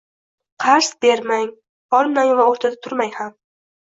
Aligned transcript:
Qazr 0.61 0.95
bermang, 1.05 1.51
olmang 1.97 2.31
va 2.39 2.47
o‘rtada 2.55 2.79
turmang 2.87 3.13
ham 3.19 3.37